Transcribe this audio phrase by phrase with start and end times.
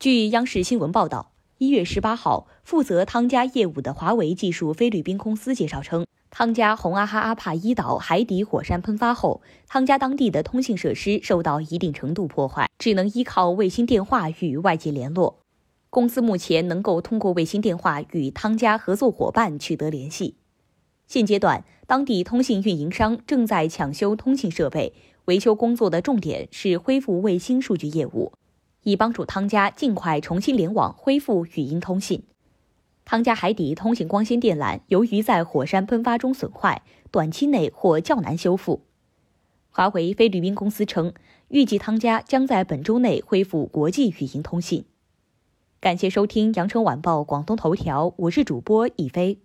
[0.00, 15.40] 据央视新闻报道，一月十八号，负责汤加业务的华为技术菲律宾公司介绍称，汤加洪阿哈阿帕伊岛海底火山喷发后，汤加当地的通信设施受到一定程度破坏，只能依靠卫星电话与外界联络。
[15.90, 20.36] 公司目前能够通过卫星电话与汤加合作伙伴取得联系。
[21.08, 24.94] 现阶段，当地通信运营商正在抢修通信设备，
[25.24, 28.32] 维修工作的重点是恢复卫星数据业务。
[28.82, 32.22] 以帮助汤加尽快重新联网、恢复语音通信。
[33.04, 38.82] 汤加海底通信光纤电缆由于在火山喷发中损坏，短期内或较难修复。
[39.70, 41.14] 华为菲律宾公司称，
[41.48, 44.84] 预计汤加将在本周内恢复国际语音通信。
[45.80, 49.38] 感谢收听羊城晚报广东头条，我是主播一飞。